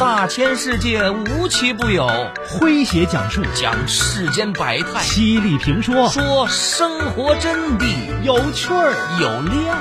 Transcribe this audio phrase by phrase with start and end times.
[0.00, 2.08] 大千世界无奇不有，
[2.48, 3.42] 诙谐讲述。
[3.54, 6.08] 讲世间百态，犀利评说。
[6.08, 7.84] 说生活真谛，
[8.22, 8.94] 有趣儿。
[9.20, 9.76] 有料。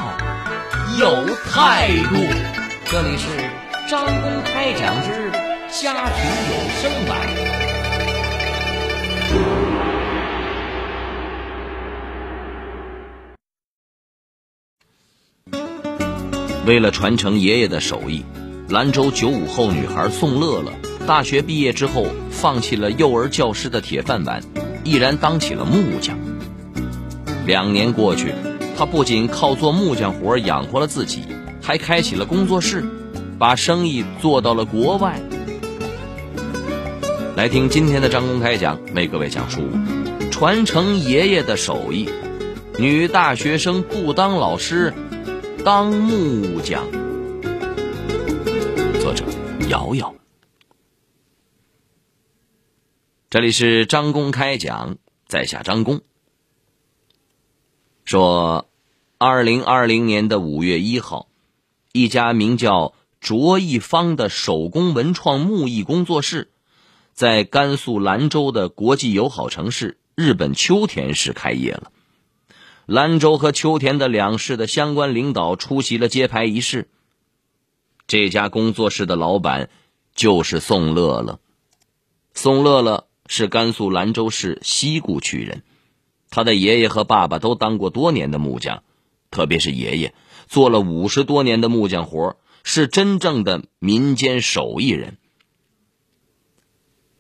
[1.00, 2.18] 有态度。
[2.92, 3.30] 这里是
[3.90, 5.32] 张公开讲之
[5.82, 7.16] 家庭有声版。
[16.66, 18.26] 为了传承爷爷的手艺，
[18.70, 20.72] 兰州九五后女孩宋乐乐
[21.08, 24.44] 大学毕业之后，放弃了幼儿教师的铁饭碗，
[24.84, 26.16] 毅然当起了木匠。
[27.48, 28.32] 两年过去，
[28.78, 31.24] 她不仅靠做木匠活养活了自己，
[31.64, 32.86] 还开启了工作室，
[33.40, 35.20] 把生意做到了国外。
[37.36, 39.62] 来听今天的张公开讲，为各位讲述
[40.30, 42.08] 传承爷爷的手艺，
[42.78, 44.94] 女大学生不当老师。
[45.66, 46.84] 当木匠，
[49.70, 50.16] 瑶瑶。
[53.30, 56.02] 这里是张公开讲，在下张公。
[58.04, 58.68] 说，
[59.20, 61.28] 二零二零年的五月一号，
[61.92, 66.50] 一家名叫卓一方的手工文创木艺工作室，
[67.14, 71.92] 在甘肃兰州的国际友好城市日本秋田市开业了。
[72.88, 76.90] 兰州和秋田的两市的相关领导出席了揭牌仪式。
[78.10, 79.70] 这家工作室的老板
[80.16, 81.40] 就是宋乐乐。
[82.34, 85.62] 宋乐乐是甘肃兰州市西固区人，
[86.32, 88.82] 他的爷爷和爸爸都当过多年的木匠，
[89.30, 90.16] 特别是爷爷
[90.48, 95.18] 做了五十多年的木匠活，是真正的民间手艺人。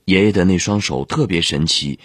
[0.05, 1.99] 爷爷的那双手特别神奇，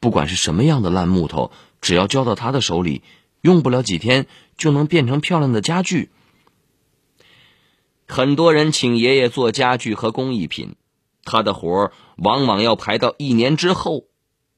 [0.00, 1.52] 不管是什么样的烂木头。
[1.82, 3.02] 只要交到他的手里，
[3.42, 6.08] 用不了几天就能变成漂亮的家具。
[8.10, 10.74] 很多人请爷爷做家具和工艺品，
[11.24, 14.06] 他的活往往要排到一年之后，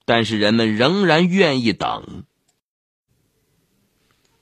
[0.07, 2.25] 但是人们仍然愿意等。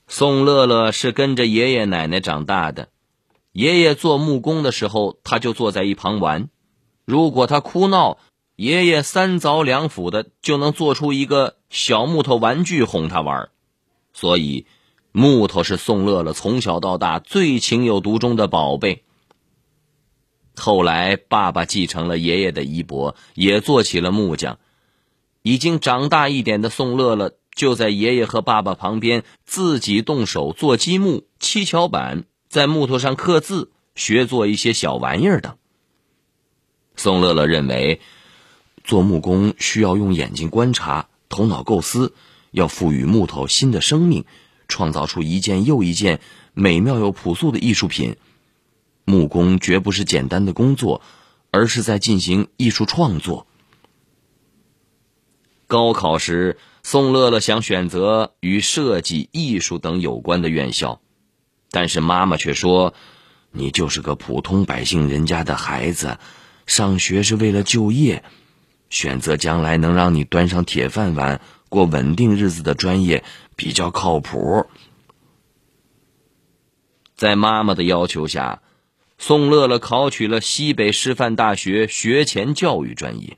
[0.07, 2.87] 宋乐乐是跟着爷爷奶奶长大的，
[3.51, 6.49] 爷爷做木工的时候，他就坐在一旁玩。
[7.03, 8.17] 如果他哭闹，
[8.55, 13.49] 爷爷三凿两斧的就能做出一个小木头玩具哄他玩，
[14.13, 14.67] 所以
[15.11, 19.03] 木头是宋乐乐从小到大最情有独钟的宝贝。
[20.55, 24.59] 后来爸爸继承了爷爷的衣钵，也做起了木匠。
[25.41, 35.57] 已经长大一点的宋乐乐就在爷爷和爸爸旁边自己动手做积木、七巧板，在木头上刻字，学做一些小玩意儿等。
[36.95, 38.01] 宋乐乐认为。
[38.83, 42.15] 做木工需要用眼睛观察，头脑构思，
[42.49, 44.25] 要赋予木头新的生命，
[44.71, 46.19] 创造出一件又一件
[46.53, 48.15] 美妙又朴素的艺术品。
[49.03, 51.01] 木工绝不是简单的工作，
[51.51, 53.45] 而是在进行艺术创作。
[55.67, 61.01] 高考时，宋乐乐想选择与设计、艺术等有关的院校，
[61.69, 62.93] 但是妈妈却说
[63.51, 66.17] ：“你就是个普通百姓人家的孩子，
[66.65, 68.23] 上学是为了就业。”
[68.91, 71.39] 选择将来能让你端上铁饭碗、
[71.69, 73.23] 过稳定日子的专业
[73.61, 74.65] 比较靠谱。
[77.15, 78.63] 在妈妈的要求下，
[79.19, 83.37] 宋乐乐考取了西北师范大学学前教育专业。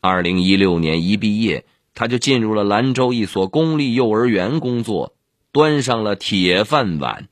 [0.00, 5.14] 二零一六年一毕业，他就进入了兰州一所公立幼儿园工作，
[5.52, 7.28] 端上了铁饭碗。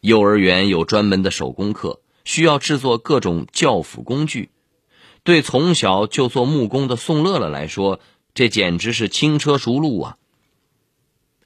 [0.00, 2.02] 幼儿园有专门的手工课。
[2.24, 4.50] 需要制作各种教辅工具，
[5.24, 8.00] 对从小就做木工的宋乐乐来说，
[8.34, 10.18] 这简直是轻车熟路啊。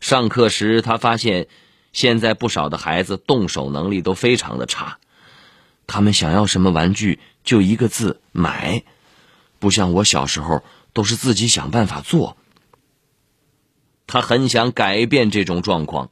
[0.00, 1.47] 上课时，他发现
[1.93, 4.98] 现在不少的孩子动手能力都非常的差，
[5.87, 8.82] 他们想要什么玩具就一个字买，
[9.59, 12.37] 不像我小时候都是自己想办法做。
[14.06, 16.10] 他很想改变这种状况。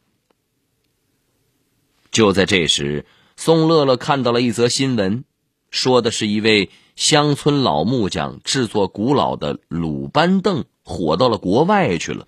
[2.10, 3.06] 就在这时。
[3.38, 5.24] 宋乐乐看到了一则新闻，
[5.70, 12.26] 说的是一位乡村老木匠制作古老的鲁班凳，火到了国外去了。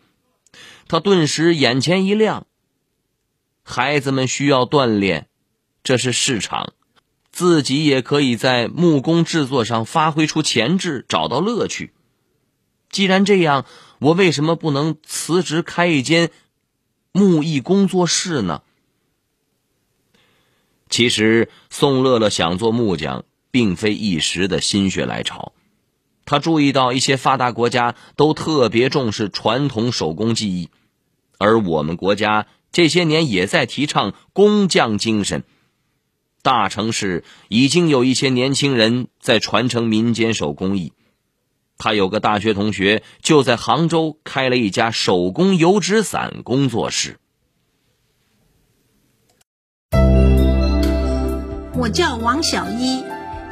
[0.88, 2.46] 他顿时眼前一亮。
[3.62, 5.28] 孩子们需要锻炼，
[5.84, 6.72] 这是市场，
[7.30, 11.92] 自己也可以在木工制作上发挥出潜质，找到乐趣。
[12.90, 13.66] 既然这样，
[13.98, 16.30] 我为什么不能辞职开一间
[17.12, 18.62] 木艺工作室呢？
[20.88, 25.52] 其实，宋乐乐想做木匠，并非一时的心血来潮。
[26.30, 30.68] 他注意到一些发达国家都特别重视传统手工技艺，
[31.38, 35.44] 而我们国家这些年也在提倡工匠精神。
[36.42, 40.92] 大城市已经有一些年轻人在传承民间手工艺。
[41.78, 47.18] 他有个大学同学就在杭州开了一家手工油纸伞工作室。
[51.72, 53.02] 我叫王小一，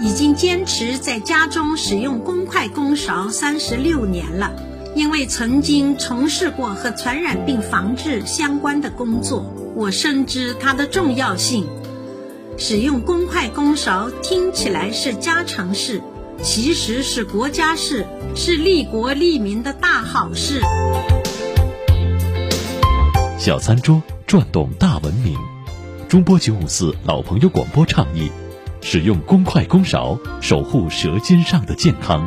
[0.01, 4.53] 已经坚持在家中使用公筷公勺三十六年了。
[4.95, 9.45] 因为曾经从事过和传染病防治相关的工作，
[9.75, 11.67] 我深知它的重要性。
[12.57, 16.01] 使用公筷公勺听起来是家常事，
[16.43, 20.63] 其实是国家事，是利国利民的大好事。
[23.39, 25.37] 小餐桌转动大文明。
[26.09, 28.31] 中波九五四老朋友广播倡议：
[28.89, 32.25] 使用公筷公勺，守护舌尖上的健康。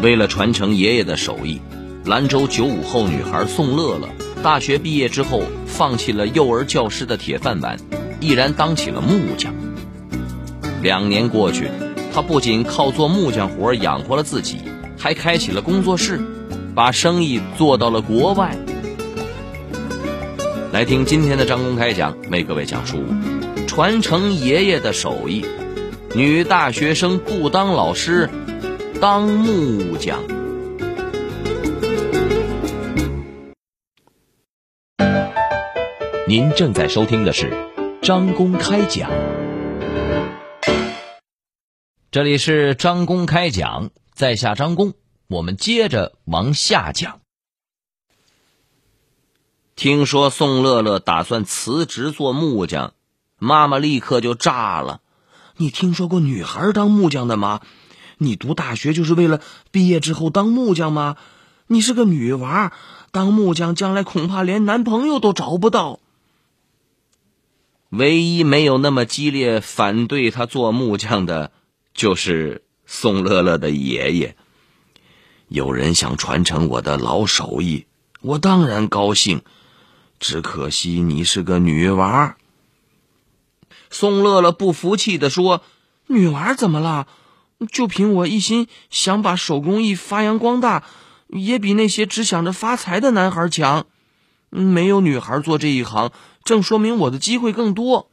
[0.00, 1.60] 为了传承爷爷的手艺，
[2.04, 4.08] 兰州九五后女孩宋乐乐
[4.44, 7.76] 大学毕业之后，放弃了幼儿教师的铁饭碗，
[8.20, 9.52] 毅然当起了木匠。
[10.82, 11.68] 两年过去，
[12.14, 14.58] 她不仅靠做木匠活养活了自己，
[14.96, 16.20] 还开起了工作室，
[16.76, 18.56] 把生意做到了国外。
[20.76, 23.02] 来听今天的张公开讲，为各位讲述
[23.66, 25.42] 传承爷爷的手艺。
[26.14, 28.28] 女大学生不当老师，
[29.00, 30.22] 当木匠。
[36.28, 37.50] 您正在收听的是
[38.02, 39.10] 张公开讲，
[42.10, 44.92] 这里是张公开讲，在下张公，
[45.28, 47.20] 我们接着往下讲。
[49.76, 52.94] 听说宋乐乐打算辞职做木匠，
[53.38, 55.02] 妈妈立刻就炸了。
[55.58, 57.60] 你听说过女孩当木匠的吗？
[58.16, 61.18] 你读大学就是为了毕业之后当木匠吗？
[61.66, 62.72] 你是个女娃，
[63.10, 66.00] 当木匠将来恐怕连男朋友都找不到。
[67.90, 71.52] 唯一没有那么激烈反对他做木匠的，
[71.92, 74.36] 就是宋乐乐的爷爷。
[75.48, 77.84] 有人想传承我的老手艺，
[78.22, 79.42] 我当然高兴。
[80.18, 82.36] 只可惜你是个女娃。
[83.90, 85.62] 宋乐乐不服气的说
[86.08, 87.06] ：“女娃怎么了？
[87.70, 90.84] 就凭我一心想把手工艺发扬光大，
[91.28, 93.86] 也比那些只想着发财的男孩强。
[94.50, 96.12] 没有女孩做这一行，
[96.44, 98.10] 正说明我的机会更多。”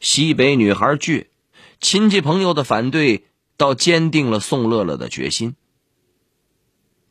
[0.00, 1.26] 西北女孩倔，
[1.80, 5.54] 亲戚朋友的反对倒坚定了宋乐乐的决心。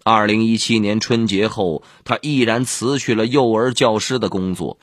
[0.04, 4.80] 二零一七年春节后，他毅然辞去了幼儿教师的工作，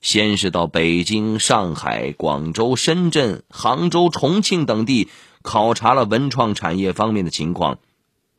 [0.00, 5.08] 先是到北京、上海、广州、深圳、杭州、重庆等地
[5.42, 7.78] 考察了文创产业方面的情况，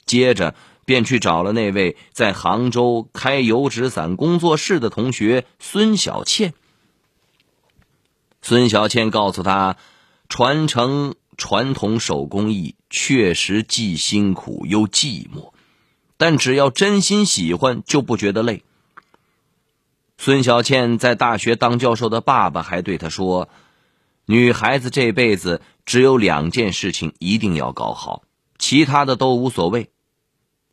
[0.05, 6.53] 接着便去找了那位在杭州开油纸伞工作室的同学孙小倩。
[8.41, 9.77] 孙小倩告诉他，
[10.27, 15.53] 传承传统手工艺确实既辛苦又寂寞。
[16.19, 18.65] 但只要真心喜欢，就不觉得累。
[20.17, 23.47] 孙小倩在大学当教授的爸爸还对她说
[24.27, 28.23] ：“女孩子这辈子只有两件事情一定要搞好，
[28.57, 29.91] 其他的都无所谓。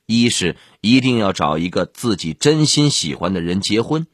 [0.06, 4.06] 一是一定要找一个自己真心喜欢的人结婚；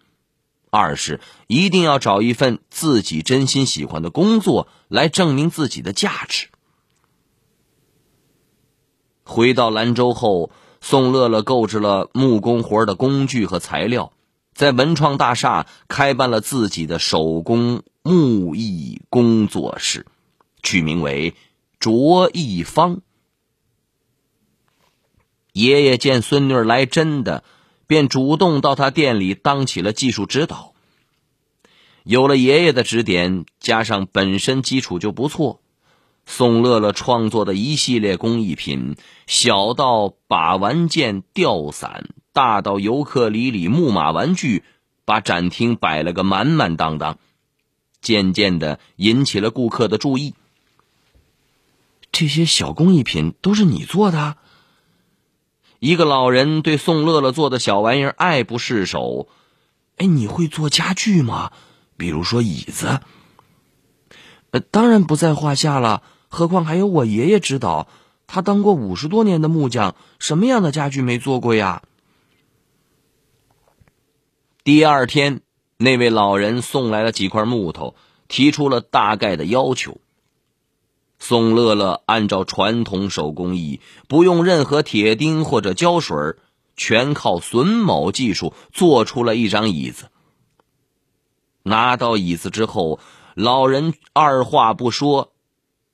[0.68, 6.48] 二是一定要找一份自己真心喜欢的工作来证明自己的价值。”
[9.24, 10.50] 回到兰州后。
[10.84, 14.12] 宋乐乐购置了木工活的工具和材料，
[14.52, 20.06] 在文创大厦开办了自己的手工木艺工作室，
[20.60, 21.34] 取名为
[21.78, 23.00] “卓艺坊”。
[25.54, 27.44] 爷爷见孙女来真的，
[27.86, 30.74] 便主动到他店里当起了技术指导。
[32.02, 35.60] 有了爷爷的指点，加上本身基础就不错。
[36.24, 44.64] 宋乐乐创作的一系列工艺品，小到把玩件、吊伞，大到尤克里里、木马玩具，
[45.04, 47.18] 把展厅摆了个满满当当，
[48.00, 50.34] 渐渐的引起了顾客的注意。
[52.12, 54.36] 这些小工艺品都是你做的？
[55.78, 59.28] 一个老人对宋乐乐做的小玩意儿爱不释手。
[59.96, 61.50] 哎，你会做家具吗？
[61.96, 63.00] 比如说椅子？
[64.52, 66.02] 呃，当然不在话下了。
[66.28, 67.88] 何况还有我爷爷指导，
[68.26, 71.82] 他当过五十多年的木匠，什么样的家具没做过呀？
[74.64, 75.40] 第二天，
[75.76, 77.96] 那位老人送来了几块木头，
[78.28, 79.98] 提出了大概的要求。
[81.18, 86.36] 宋乐乐按照传统手工艺，不用任何铁钉或者胶水，
[86.76, 90.06] 全靠榫卯技术做出了一张椅子。
[91.62, 92.98] 拿到椅子之后，
[93.34, 95.32] 老人二话不说，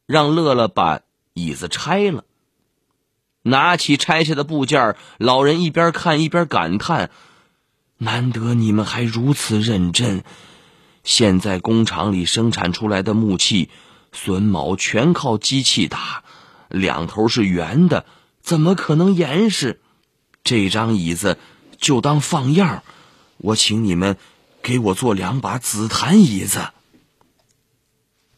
[0.06, 1.00] 让乐乐把
[1.34, 2.24] 椅子拆了。
[3.42, 7.10] 拿起拆下的部件，老人一边看一边感叹
[7.98, 10.24] ：“难得你们还如此认真。
[11.04, 13.70] 现在工厂里生产出来的木器，
[14.12, 16.24] 榫卯全靠机器打，
[16.68, 18.04] 两头是圆的，
[18.42, 19.80] 怎么可能严实？
[20.44, 21.38] 这张椅子
[21.78, 22.82] 就当放样，
[23.38, 24.16] 我请你们。”
[24.60, 26.72] 给我做两把紫檀椅子。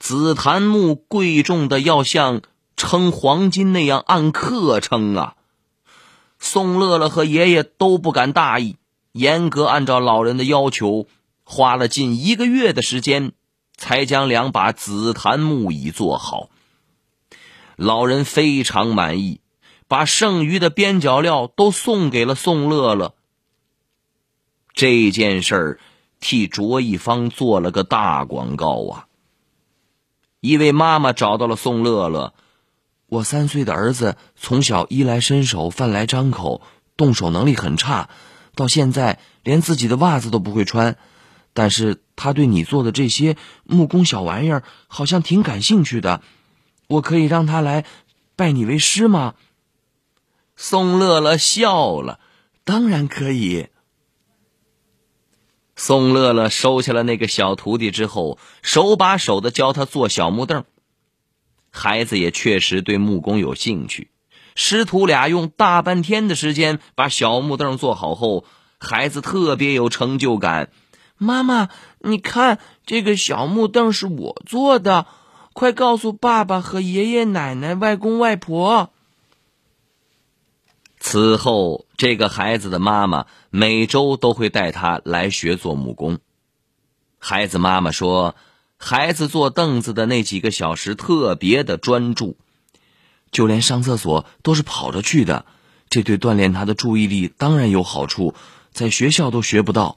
[0.00, 2.40] 紫檀木贵重的要像
[2.76, 5.36] 称黄金那样按克称啊！
[6.38, 8.76] 宋乐乐和爷爷都不敢大意，
[9.12, 11.06] 严格按照老人的要求，
[11.44, 13.32] 花了近一个月的时间，
[13.76, 16.48] 才将两把紫檀木椅做好。
[17.76, 19.40] 老人非常满意，
[19.86, 23.14] 把剩余的边角料都送给了宋乐乐。
[24.74, 25.80] 这件事儿。
[26.22, 29.06] 替卓一方做了个大广告啊！
[30.40, 32.32] 一位妈妈找到了宋乐乐，
[33.06, 36.62] 我三岁的儿子从小衣来伸手、饭来张口，
[36.96, 38.08] 动手能力很差，
[38.54, 40.96] 到现在连自己的袜子都不会穿。
[41.52, 46.22] 但是他对你做的这些木工小玩意儿好像挺感兴趣的，
[46.86, 47.84] 我可以让他来
[48.34, 49.34] 拜你为师吗？
[50.56, 52.18] 宋乐乐笑了，
[52.64, 53.68] 当然可以。
[55.82, 60.64] 宋乐乐收下了那个小徒弟之后，手把手的教他做小木凳。
[61.70, 64.10] 孩子也确实对木工有兴趣，
[64.54, 68.44] 师徒俩用大半天的时间把小木凳做好后，
[68.78, 70.68] 孩子特别有成就感。
[71.16, 71.70] 妈妈，
[72.00, 75.06] 你看这个小木凳是我做的，
[75.54, 78.92] 快告诉爸爸和爷爷奶奶、外公外婆。
[81.02, 86.18] 此后，这个孩子的妈妈每周都会带他来学做木工。
[87.18, 88.36] 孩子妈妈说，
[88.76, 92.36] 孩子坐凳子的那几个小时特别的专注，
[93.32, 95.46] 就连上厕所都是跑着去的。
[95.88, 98.34] 这对锻炼他的注意力当然有好处，
[98.70, 99.96] 在学校都学不到。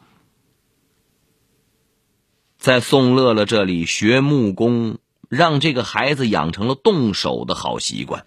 [2.57, 8.25] 在宋乐乐这里学木工，让这个孩子养成了动手的好习惯。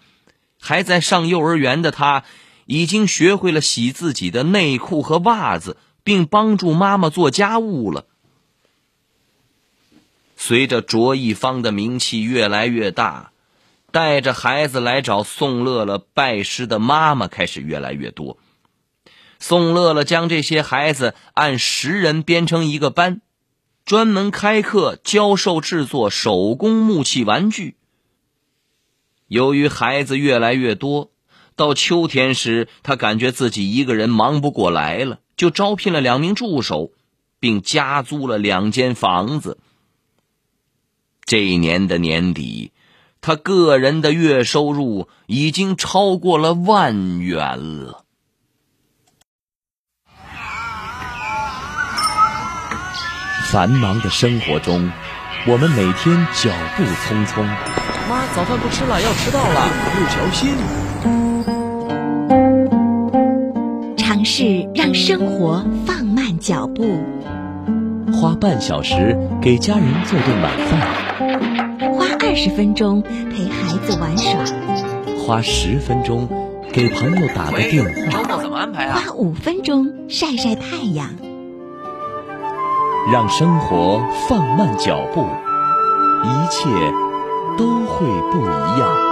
[0.59, 2.23] 还在上幼儿园的他。
[2.67, 8.05] 已经学会了洗自己的内裤和袜子，并帮助妈妈做家务了。
[10.35, 13.31] 随着卓一方的名气越来越大，
[13.91, 18.37] 带着孩子来找宋乐乐拜师的妈妈开始越来越多。
[19.39, 23.21] 宋乐乐将这些孩子按十人编成一个班，
[23.85, 27.77] 专门开课教授制作手工木器玩具。
[29.27, 31.11] 由于孩子越来越多。
[31.57, 36.91] 到秋天时，他感觉自己一个人忙不过来了，就招聘了两名助手，
[37.39, 39.57] 并加租了两间房子。
[41.25, 42.71] 这一年的年底，
[43.19, 48.05] 他个人的月收入已经超过了万元了。
[53.49, 54.91] 繁忙的生活中，
[55.47, 57.43] 我们每天脚步匆匆。
[58.07, 61.26] 妈，早饭不吃了，要迟到了，不小心。
[64.27, 66.83] 尝试让生活放慢脚步，
[68.11, 74.43] 花半小时给家人做顿晚饭，花二十分钟陪孩子玩耍，
[75.17, 76.27] 花十分钟
[76.73, 78.21] 给朋友打个电话。
[78.21, 78.99] 周末怎么安排啊？
[78.99, 81.07] 花五分钟晒晒太阳，
[83.13, 86.67] 让生活放慢脚步，一切
[87.57, 89.06] 都会不一样。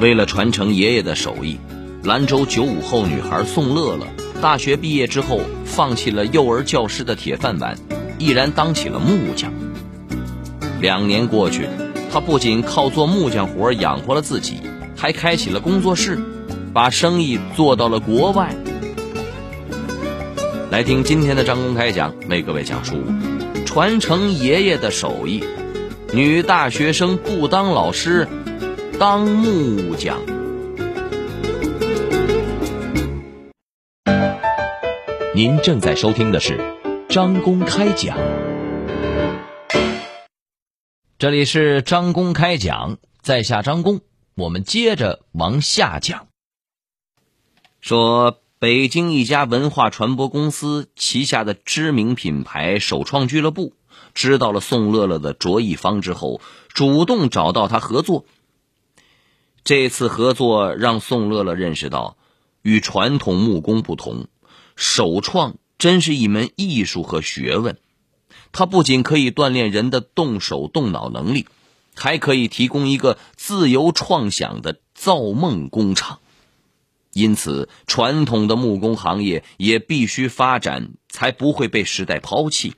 [0.00, 1.58] 为了传承爷爷的手艺，
[2.04, 4.06] 兰州九五后女孩宋乐乐
[4.40, 7.76] 大学毕业之后，放弃了幼儿教师的铁饭碗，
[8.18, 9.52] 毅然当起了木匠。
[10.80, 11.68] 两年过去，
[12.10, 14.62] 她不仅靠做木匠活养活了自己，
[14.96, 16.18] 还开启了工作室，
[16.72, 18.56] 把生意做到了国外。
[20.70, 22.94] 来听今天的张公开讲，为各位讲述
[23.66, 25.44] 传承爷爷的手艺，
[26.14, 28.26] 女大学生不当老师。
[29.00, 30.20] 当木匠。
[35.34, 36.60] 您正在收听的是
[37.08, 38.18] 张公开讲，
[41.18, 44.02] 这里是张公开讲，在下张公，
[44.34, 46.26] 我们接着往下讲。
[47.80, 53.72] 说北京一家文化传播公司旗下的知名品牌首创俱乐部，
[54.12, 58.26] 知道了宋乐乐的卓一方之后，主动找到他合作。
[59.70, 62.16] 这次合作让宋乐乐认识到，
[62.60, 64.26] 与传统木工不同，
[64.74, 67.78] 首创真是一门艺术和学问。
[68.50, 71.46] 它不仅可以锻炼人的动手动脑能力，
[71.94, 76.18] 还可以提供一个自由创想的造梦工厂。
[77.12, 82.74] 因此，传统的木工行业也必须发展，才不会被时代抛弃。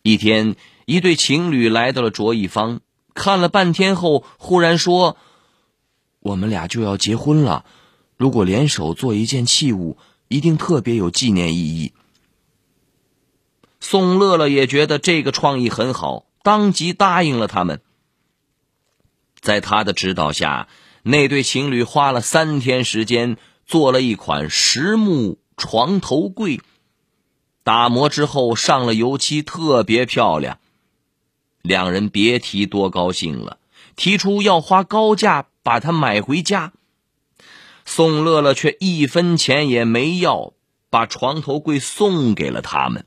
[0.00, 0.56] 一天，
[0.86, 2.80] 一对情侣来到了卓一方。
[3.18, 5.16] 看了半天后，忽然说
[6.20, 7.64] ：“我们俩就要结婚了，
[8.16, 9.98] 如果联手做一件器物，
[10.28, 11.92] 一定特别有纪念意义。”
[13.80, 17.80] 宋乐乐也觉得这个创意很好，当即答应了他们。
[19.40, 20.68] 在他的指导下，
[21.02, 26.60] 那对情侣花了三天时间做了一款实木床头柜，
[27.64, 30.58] 打磨之后上了油漆，特别漂亮。
[31.62, 33.58] 两人别提多高兴了，
[33.96, 36.72] 提出要花高价把它买回家。
[37.84, 40.52] 宋乐乐却一分钱也没要，
[40.90, 43.04] 把床头柜送给了他们。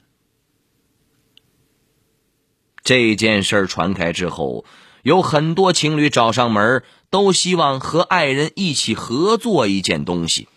[2.84, 4.66] 这件事传开之后，
[5.04, 10.48] 有很多情侣找上门，都希望和爱人一起合作一件东西。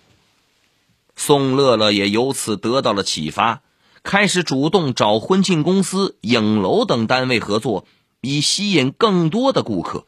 [1.15, 3.64] 宋乐乐也由此得到了启发。
[4.05, 7.87] 开始主动找婚庆公司、影楼等单位合作，
[8.21, 10.07] 以吸引更多的顾客。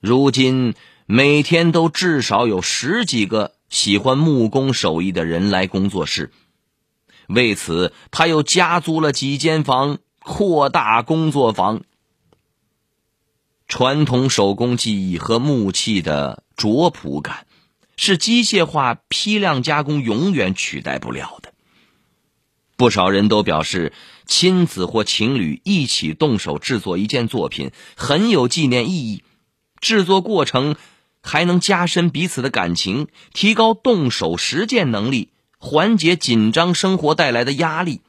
[0.00, 0.74] 如今
[1.06, 6.32] 每天都至少有十几个喜欢木工手艺的人来工作室。
[7.28, 11.82] 为此，他又加租了几间房，扩大工作房。
[13.68, 17.46] 传统手工技艺和木器的拙朴感，
[17.96, 21.51] 是机械化批量加工永远取代不了的。
[22.82, 23.92] 不少人都表示，
[24.26, 29.22] 亲子或情侣一起动手制作一件作品很有纪念意义。
[29.80, 30.74] 制作过程
[31.22, 38.00] 还能加深彼此的感情，提高动手实践能力，缓解紧张生活带来的压力。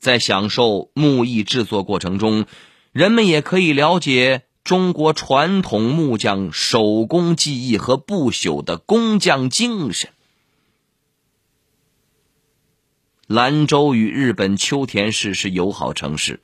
[0.00, 2.46] 在享受木艺制作过程中，
[2.90, 10.10] 人们也可以了解中国传统木匠手工技艺和不朽的工匠精神。
[13.26, 16.38] 兰州与日本秋田市是友好城市，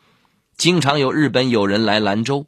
[0.56, 2.46] 经常有日本友人来兰州。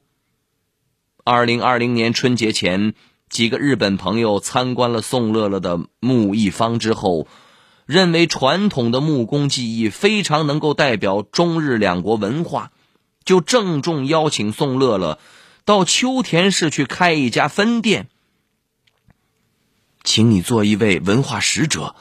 [1.22, 2.94] 二零二零年春节前，
[3.28, 7.28] 几个日本朋友参观了宋乐乐的木艺坊之后，
[7.86, 12.72] 认为传统的木工技艺非常能够代表中日两国文化，
[13.24, 15.20] 就郑重邀请宋乐乐
[15.64, 18.08] 到秋田市去开一家分店，
[20.02, 21.94] 请你做一位文化使者，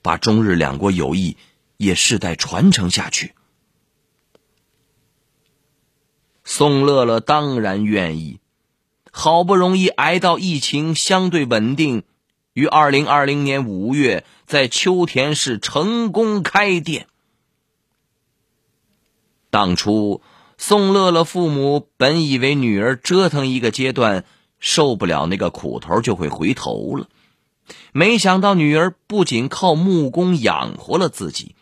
[0.00, 1.36] 把中日两国友谊。
[1.78, 3.34] 也世代传承下去。
[6.44, 8.40] 宋乐乐当然愿意，
[9.12, 12.02] 好不容易挨到疫情相对稳定，
[12.52, 17.06] 于二零二零年五月在秋田市成功开店。
[19.50, 20.20] 当初
[20.56, 24.24] 宋乐乐父母本以为女儿折腾一个阶段
[24.58, 27.08] 受不了那个苦头就会回头了，
[27.92, 31.54] 没想到女儿不仅靠木工养活了自己。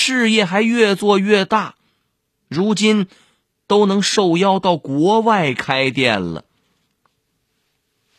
[0.00, 1.74] 事业还越做越大，
[2.46, 3.08] 如今
[3.66, 6.44] 都能受邀到国外开店了。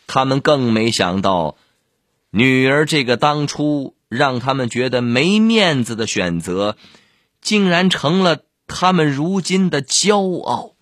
[0.06, 1.56] 他们更没想到，
[2.32, 6.76] 女儿这个当初让他们觉得没面子的选择，
[7.40, 10.74] 竟然成了他们如今的骄傲。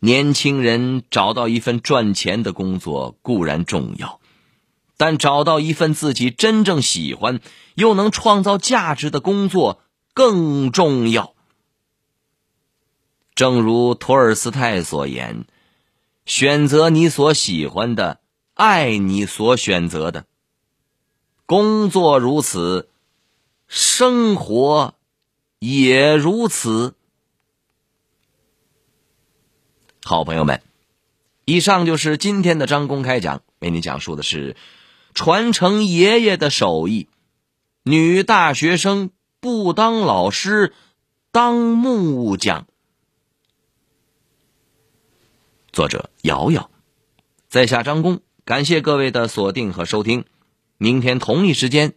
[0.00, 4.20] 年轻人找到一份赚钱的工作固然重要。
[4.98, 7.40] 但找到一份自己真正喜欢
[7.76, 9.80] 又能创造价值的工作
[10.12, 11.34] 更重要。
[13.36, 15.44] 正如托尔斯泰所言
[16.26, 18.18] ：“选择你所喜欢的，
[18.54, 20.26] 爱你所选择的。”
[21.46, 22.88] 工作如此，
[23.68, 24.94] 生活
[25.60, 26.94] 也如此。
[30.02, 30.60] 好朋友们，
[31.44, 34.56] 以上就是今天的张公开讲，为您讲述的是。
[35.14, 37.08] 传承爷爷的手艺，
[37.88, 40.74] 女大学生不当老师，
[41.30, 42.66] 当木匠。
[45.70, 46.68] 作者：瑶瑶，
[47.48, 50.24] 在下张工，感谢各位的锁定和收听。
[50.78, 51.94] 明天同一时间，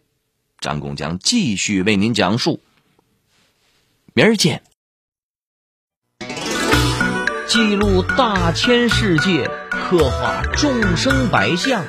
[0.60, 2.60] 张工将继续为您讲述。
[4.14, 4.62] 明儿见。
[7.48, 11.84] 记录大千世界，刻画众生百相。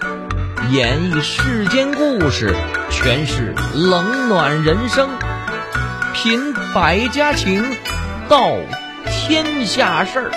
[0.69, 2.55] 演绎世间故事，
[2.89, 5.09] 诠释冷暖人生，
[6.13, 7.61] 品百家情，
[8.29, 8.55] 道
[9.05, 10.31] 天下事儿。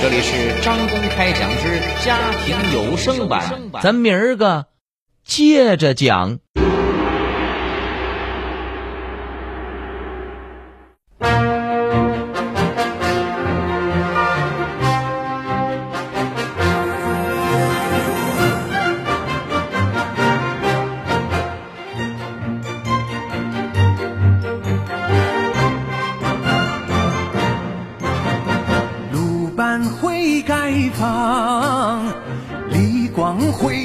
[0.00, 3.42] 这里是张公开讲之家庭有声版，
[3.82, 4.66] 咱明儿个
[5.24, 6.38] 接着讲。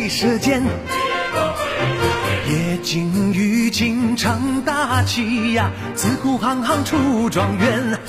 [0.07, 0.63] 会射箭。
[2.47, 7.99] 夜景雨景常大旗呀，自古行行出状元。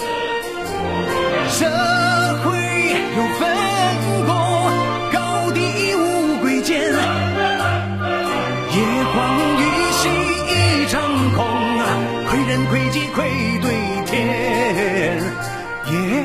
[1.50, 1.66] 社
[2.44, 2.56] 会
[3.16, 3.50] 有分
[4.28, 4.30] 工，
[5.12, 5.60] 高低
[5.96, 6.80] 无贵贱。
[6.84, 6.94] 夜
[9.12, 9.16] 荒
[9.58, 10.08] 雨兮
[10.54, 11.02] 一场
[11.34, 11.44] 空
[11.80, 11.82] 啊，
[12.30, 13.28] 窥人窥己窥
[13.60, 13.66] 对
[14.06, 15.20] 天。
[15.90, 16.24] 夜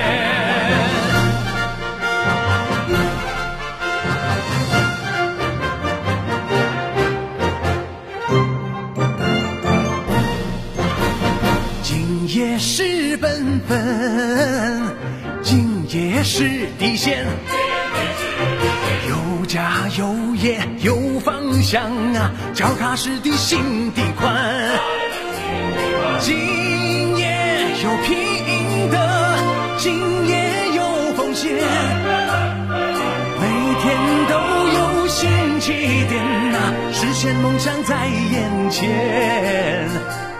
[13.71, 14.83] 奔奔，
[15.41, 17.25] 今夜是底线。
[19.07, 21.81] 有家有业有方向
[22.15, 24.35] 啊，脚踏实地心地宽。
[26.19, 26.35] 今
[27.17, 27.27] 夜
[27.81, 29.37] 有拼的，
[29.77, 31.53] 今夜有奉献，
[33.39, 33.47] 每
[33.81, 34.35] 天都
[34.73, 35.71] 有新起
[36.09, 39.87] 点呐、实现梦想在眼前。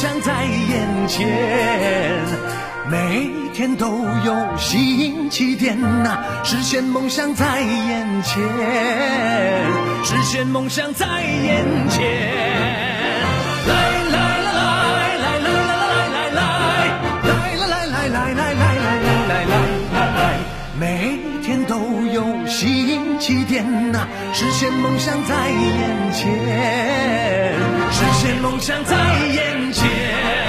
[0.00, 1.28] 想在眼前。
[2.90, 3.86] 每天都
[4.24, 8.42] 有新起点呐、实现梦想在眼前，
[10.02, 12.79] 实现梦想在眼前。
[24.32, 27.54] 实现梦想在眼前，
[27.92, 28.96] 实现梦想在
[29.32, 30.39] 眼前。